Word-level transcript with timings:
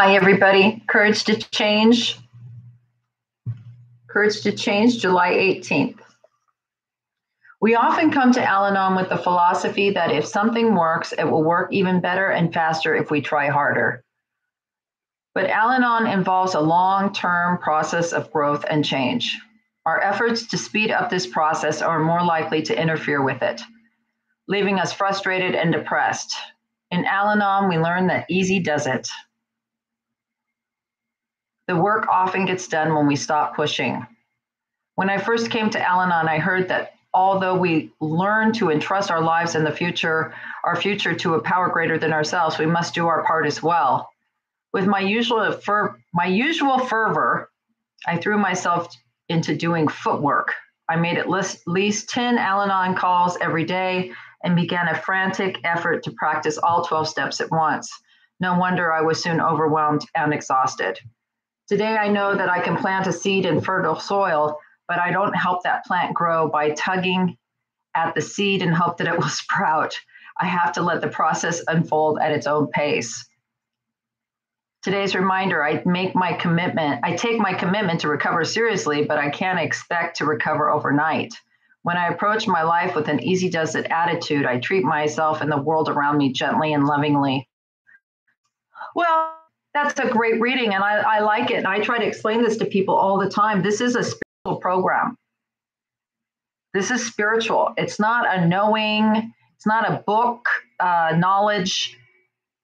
Hi, 0.00 0.14
everybody. 0.14 0.80
Courage 0.86 1.24
to 1.24 1.34
Change. 1.34 2.16
Courage 4.08 4.42
to 4.42 4.52
Change, 4.52 5.00
July 5.00 5.32
18th. 5.32 5.98
We 7.60 7.74
often 7.74 8.12
come 8.12 8.30
to 8.30 8.40
Al 8.40 8.66
Anon 8.66 8.94
with 8.94 9.08
the 9.08 9.16
philosophy 9.16 9.90
that 9.90 10.12
if 10.12 10.24
something 10.24 10.76
works, 10.76 11.12
it 11.18 11.24
will 11.24 11.42
work 11.42 11.72
even 11.72 12.00
better 12.00 12.28
and 12.28 12.54
faster 12.54 12.94
if 12.94 13.10
we 13.10 13.20
try 13.20 13.48
harder. 13.48 14.04
But 15.34 15.50
Al 15.50 15.70
Anon 15.72 16.06
involves 16.06 16.54
a 16.54 16.60
long 16.60 17.12
term 17.12 17.58
process 17.58 18.12
of 18.12 18.30
growth 18.30 18.64
and 18.70 18.84
change. 18.84 19.36
Our 19.84 20.00
efforts 20.00 20.46
to 20.46 20.56
speed 20.56 20.92
up 20.92 21.10
this 21.10 21.26
process 21.26 21.82
are 21.82 21.98
more 21.98 22.22
likely 22.22 22.62
to 22.62 22.80
interfere 22.80 23.20
with 23.20 23.42
it, 23.42 23.60
leaving 24.46 24.78
us 24.78 24.92
frustrated 24.92 25.56
and 25.56 25.72
depressed. 25.72 26.32
In 26.92 27.04
Al 27.04 27.30
Anon, 27.30 27.68
we 27.68 27.78
learn 27.78 28.06
that 28.06 28.26
easy 28.30 28.60
does 28.60 28.86
it. 28.86 29.08
The 31.68 31.76
work 31.76 32.08
often 32.08 32.46
gets 32.46 32.66
done 32.66 32.94
when 32.94 33.06
we 33.06 33.14
stop 33.14 33.54
pushing. 33.54 34.06
When 34.94 35.10
I 35.10 35.18
first 35.18 35.50
came 35.50 35.68
to 35.70 35.86
Al 35.86 36.00
Anon, 36.00 36.26
I 36.26 36.38
heard 36.38 36.68
that 36.68 36.94
although 37.12 37.56
we 37.56 37.92
learn 38.00 38.54
to 38.54 38.70
entrust 38.70 39.10
our 39.10 39.20
lives 39.20 39.54
and 39.54 39.66
the 39.66 39.70
future, 39.70 40.34
our 40.64 40.76
future 40.76 41.14
to 41.16 41.34
a 41.34 41.42
power 41.42 41.68
greater 41.68 41.98
than 41.98 42.14
ourselves, 42.14 42.58
we 42.58 42.64
must 42.64 42.94
do 42.94 43.06
our 43.06 43.22
part 43.22 43.46
as 43.46 43.62
well. 43.62 44.08
With 44.72 44.86
my 44.86 45.00
usual 45.00 45.52
fer- 45.52 45.98
my 46.14 46.24
usual 46.24 46.78
fervor, 46.78 47.50
I 48.06 48.16
threw 48.16 48.38
myself 48.38 48.88
into 49.28 49.54
doing 49.54 49.88
footwork. 49.88 50.54
I 50.88 50.96
made 50.96 51.18
at 51.18 51.28
least 51.28 52.08
10 52.08 52.38
Al 52.38 52.62
Anon 52.62 52.96
calls 52.96 53.36
every 53.42 53.64
day 53.64 54.12
and 54.42 54.56
began 54.56 54.88
a 54.88 54.98
frantic 54.98 55.60
effort 55.64 56.02
to 56.04 56.12
practice 56.12 56.56
all 56.56 56.82
12 56.82 57.08
steps 57.08 57.42
at 57.42 57.50
once. 57.50 57.92
No 58.40 58.58
wonder 58.58 58.90
I 58.90 59.02
was 59.02 59.22
soon 59.22 59.38
overwhelmed 59.38 60.06
and 60.14 60.32
exhausted. 60.32 60.98
Today, 61.68 61.98
I 61.98 62.08
know 62.08 62.34
that 62.34 62.48
I 62.48 62.60
can 62.60 62.78
plant 62.78 63.06
a 63.06 63.12
seed 63.12 63.44
in 63.44 63.60
fertile 63.60 64.00
soil, 64.00 64.58
but 64.86 64.98
I 64.98 65.10
don't 65.10 65.34
help 65.34 65.64
that 65.64 65.84
plant 65.84 66.14
grow 66.14 66.48
by 66.48 66.70
tugging 66.70 67.36
at 67.94 68.14
the 68.14 68.22
seed 68.22 68.62
and 68.62 68.74
hope 68.74 68.96
that 68.96 69.06
it 69.06 69.18
will 69.18 69.28
sprout. 69.28 69.94
I 70.40 70.46
have 70.46 70.72
to 70.72 70.82
let 70.82 71.02
the 71.02 71.08
process 71.08 71.62
unfold 71.68 72.20
at 72.22 72.32
its 72.32 72.46
own 72.46 72.68
pace. 72.68 73.28
Today's 74.82 75.14
reminder 75.14 75.62
I 75.62 75.82
make 75.84 76.14
my 76.14 76.32
commitment, 76.32 77.00
I 77.02 77.16
take 77.16 77.38
my 77.38 77.52
commitment 77.52 78.00
to 78.00 78.08
recover 78.08 78.44
seriously, 78.44 79.04
but 79.04 79.18
I 79.18 79.28
can't 79.28 79.58
expect 79.58 80.16
to 80.18 80.24
recover 80.24 80.70
overnight. 80.70 81.34
When 81.82 81.96
I 81.96 82.08
approach 82.08 82.46
my 82.46 82.62
life 82.62 82.94
with 82.94 83.08
an 83.08 83.22
easy 83.22 83.50
does 83.50 83.74
it 83.74 83.86
attitude, 83.90 84.46
I 84.46 84.58
treat 84.58 84.84
myself 84.84 85.42
and 85.42 85.50
the 85.50 85.60
world 85.60 85.88
around 85.88 86.16
me 86.16 86.32
gently 86.32 86.72
and 86.72 86.86
lovingly. 86.86 87.48
Well, 88.94 89.37
that's 89.84 90.00
a 90.00 90.08
great 90.08 90.40
reading, 90.40 90.74
and 90.74 90.82
I, 90.82 90.98
I 90.98 91.20
like 91.20 91.50
it. 91.50 91.56
And 91.56 91.66
I 91.66 91.80
try 91.80 91.98
to 91.98 92.06
explain 92.06 92.42
this 92.42 92.56
to 92.58 92.66
people 92.66 92.94
all 92.94 93.18
the 93.18 93.28
time. 93.28 93.62
This 93.62 93.80
is 93.80 93.96
a 93.96 94.02
spiritual 94.02 94.60
program. 94.60 95.16
This 96.74 96.90
is 96.90 97.04
spiritual. 97.04 97.72
It's 97.76 97.98
not 97.98 98.26
a 98.28 98.46
knowing, 98.46 99.32
it's 99.56 99.66
not 99.66 99.90
a 99.90 100.02
book, 100.06 100.46
uh, 100.80 101.14
knowledge, 101.16 101.96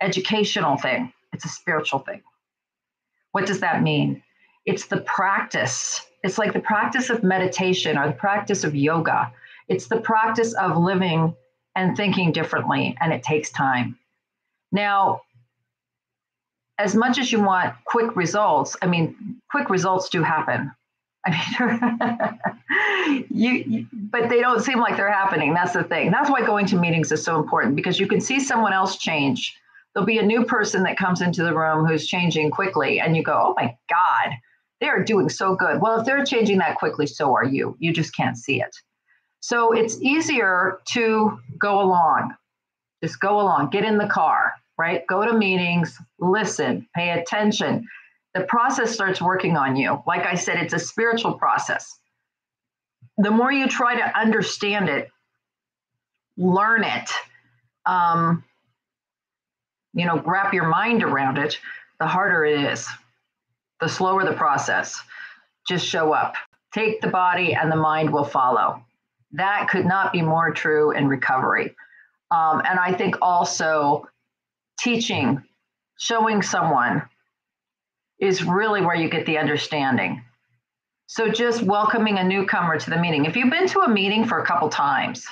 educational 0.00 0.76
thing. 0.76 1.12
It's 1.32 1.44
a 1.44 1.48
spiritual 1.48 2.00
thing. 2.00 2.22
What 3.32 3.46
does 3.46 3.60
that 3.60 3.82
mean? 3.82 4.22
It's 4.64 4.86
the 4.86 4.98
practice. 4.98 6.02
It's 6.22 6.38
like 6.38 6.52
the 6.52 6.60
practice 6.60 7.10
of 7.10 7.22
meditation 7.22 7.98
or 7.98 8.06
the 8.06 8.12
practice 8.12 8.64
of 8.64 8.74
yoga. 8.74 9.32
It's 9.68 9.86
the 9.86 10.00
practice 10.00 10.54
of 10.54 10.76
living 10.76 11.34
and 11.74 11.96
thinking 11.96 12.32
differently, 12.32 12.96
and 13.00 13.12
it 13.12 13.22
takes 13.22 13.50
time. 13.50 13.98
Now, 14.72 15.22
as 16.78 16.94
much 16.94 17.18
as 17.18 17.32
you 17.32 17.42
want 17.42 17.74
quick 17.84 18.14
results, 18.16 18.76
I 18.82 18.86
mean, 18.86 19.40
quick 19.50 19.70
results 19.70 20.08
do 20.08 20.22
happen. 20.22 20.70
I 21.24 22.38
mean, 23.08 23.26
you, 23.30 23.64
you, 23.66 23.86
but 23.92 24.28
they 24.28 24.40
don't 24.40 24.60
seem 24.60 24.78
like 24.78 24.96
they're 24.96 25.12
happening. 25.12 25.54
That's 25.54 25.72
the 25.72 25.84
thing. 25.84 26.10
That's 26.10 26.30
why 26.30 26.44
going 26.44 26.66
to 26.66 26.76
meetings 26.76 27.10
is 27.10 27.24
so 27.24 27.40
important 27.40 27.74
because 27.74 27.98
you 27.98 28.06
can 28.06 28.20
see 28.20 28.38
someone 28.38 28.72
else 28.72 28.96
change. 28.96 29.56
There'll 29.94 30.06
be 30.06 30.18
a 30.18 30.22
new 30.22 30.44
person 30.44 30.82
that 30.84 30.98
comes 30.98 31.22
into 31.22 31.42
the 31.42 31.54
room 31.54 31.86
who's 31.86 32.06
changing 32.06 32.50
quickly, 32.50 33.00
and 33.00 33.16
you 33.16 33.22
go, 33.22 33.32
oh 33.32 33.54
my 33.56 33.76
God, 33.88 34.34
they're 34.80 35.02
doing 35.02 35.30
so 35.30 35.56
good. 35.56 35.80
Well, 35.80 36.00
if 36.00 36.06
they're 36.06 36.24
changing 36.24 36.58
that 36.58 36.76
quickly, 36.76 37.06
so 37.06 37.34
are 37.34 37.44
you. 37.44 37.76
You 37.80 37.92
just 37.92 38.14
can't 38.14 38.36
see 38.36 38.60
it. 38.60 38.76
So 39.40 39.72
it's 39.72 40.00
easier 40.00 40.80
to 40.88 41.38
go 41.58 41.80
along. 41.80 42.34
Just 43.02 43.20
go 43.20 43.40
along, 43.40 43.70
get 43.70 43.84
in 43.84 43.98
the 43.98 44.08
car, 44.08 44.54
right? 44.78 45.06
Go 45.06 45.24
to 45.24 45.32
meetings, 45.32 45.96
listen, 46.18 46.86
pay 46.94 47.10
attention. 47.10 47.86
The 48.34 48.42
process 48.42 48.92
starts 48.92 49.20
working 49.20 49.56
on 49.56 49.76
you. 49.76 50.02
Like 50.06 50.26
I 50.26 50.34
said, 50.34 50.58
it's 50.58 50.74
a 50.74 50.78
spiritual 50.78 51.34
process. 51.34 51.98
The 53.18 53.30
more 53.30 53.50
you 53.50 53.66
try 53.66 53.96
to 53.96 54.18
understand 54.18 54.88
it, 54.88 55.10
learn 56.36 56.84
it, 56.84 57.10
um, 57.86 58.44
you 59.94 60.04
know, 60.04 60.20
wrap 60.20 60.52
your 60.52 60.68
mind 60.68 61.02
around 61.02 61.38
it, 61.38 61.58
the 61.98 62.06
harder 62.06 62.44
it 62.44 62.72
is, 62.72 62.86
the 63.80 63.88
slower 63.88 64.24
the 64.24 64.34
process. 64.34 65.00
Just 65.66 65.86
show 65.86 66.12
up. 66.12 66.34
Take 66.74 67.00
the 67.00 67.08
body 67.08 67.54
and 67.54 67.72
the 67.72 67.76
mind 67.76 68.12
will 68.12 68.24
follow. 68.24 68.84
That 69.32 69.68
could 69.70 69.86
not 69.86 70.12
be 70.12 70.20
more 70.20 70.52
true 70.52 70.90
in 70.90 71.08
recovery. 71.08 71.74
Um, 72.30 72.60
and 72.68 72.78
I 72.78 72.92
think 72.92 73.16
also 73.22 74.06
teaching, 74.78 75.42
showing 75.98 76.42
someone 76.42 77.02
is 78.18 78.44
really 78.44 78.80
where 78.80 78.96
you 78.96 79.08
get 79.08 79.26
the 79.26 79.38
understanding. 79.38 80.22
So 81.06 81.30
just 81.30 81.62
welcoming 81.62 82.18
a 82.18 82.24
newcomer 82.24 82.78
to 82.78 82.90
the 82.90 82.96
meeting. 82.96 83.26
If 83.26 83.36
you've 83.36 83.50
been 83.50 83.68
to 83.68 83.80
a 83.80 83.88
meeting 83.88 84.24
for 84.26 84.40
a 84.40 84.46
couple 84.46 84.68
times 84.68 85.26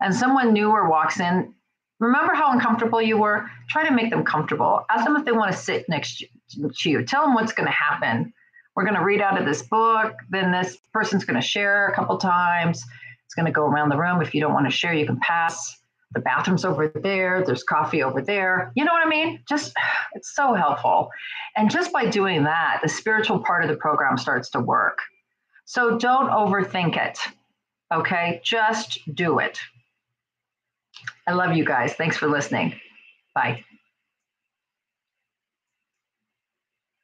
and 0.00 0.14
someone 0.14 0.52
newer 0.52 0.88
walks 0.88 1.18
in, 1.20 1.54
remember 1.98 2.34
how 2.34 2.52
uncomfortable 2.52 3.00
you 3.00 3.16
were? 3.16 3.48
Try 3.68 3.88
to 3.88 3.94
make 3.94 4.10
them 4.10 4.24
comfortable. 4.24 4.84
Ask 4.90 5.04
them 5.04 5.16
if 5.16 5.24
they 5.24 5.32
want 5.32 5.52
to 5.52 5.56
sit 5.58 5.88
next 5.88 6.18
to 6.18 6.90
you. 6.90 7.04
Tell 7.04 7.24
them 7.24 7.34
what's 7.34 7.52
going 7.52 7.66
to 7.66 7.72
happen. 7.72 8.32
We're 8.76 8.84
going 8.84 8.96
to 8.96 9.04
read 9.04 9.20
out 9.20 9.40
of 9.40 9.46
this 9.46 9.62
book. 9.62 10.14
Then 10.28 10.52
this 10.52 10.76
person's 10.92 11.24
going 11.24 11.40
to 11.40 11.46
share 11.46 11.88
a 11.88 11.94
couple 11.94 12.16
times. 12.18 12.84
It's 13.24 13.34
going 13.34 13.46
to 13.46 13.52
go 13.52 13.64
around 13.64 13.88
the 13.88 13.96
room. 13.96 14.22
If 14.22 14.34
you 14.34 14.40
don't 14.40 14.52
want 14.54 14.66
to 14.66 14.70
share, 14.70 14.94
you 14.94 15.06
can 15.06 15.18
pass 15.20 15.78
the 16.12 16.20
bathroom's 16.20 16.64
over 16.64 16.88
there, 16.88 17.44
there's 17.44 17.62
coffee 17.62 18.02
over 18.02 18.22
there. 18.22 18.72
You 18.74 18.84
know 18.84 18.92
what 18.92 19.06
I 19.06 19.08
mean? 19.08 19.40
Just, 19.48 19.74
it's 20.14 20.34
so 20.34 20.54
helpful. 20.54 21.10
And 21.56 21.70
just 21.70 21.92
by 21.92 22.06
doing 22.06 22.44
that, 22.44 22.80
the 22.82 22.88
spiritual 22.88 23.40
part 23.40 23.62
of 23.62 23.70
the 23.70 23.76
program 23.76 24.16
starts 24.16 24.50
to 24.50 24.60
work. 24.60 24.98
So 25.64 25.98
don't 25.98 26.30
overthink 26.30 26.96
it. 26.96 27.18
Okay? 27.92 28.40
Just 28.42 29.00
do 29.14 29.38
it. 29.38 29.58
I 31.26 31.32
love 31.32 31.56
you 31.56 31.64
guys. 31.64 31.92
Thanks 31.92 32.16
for 32.16 32.26
listening. 32.26 32.74
Bye. 33.34 33.64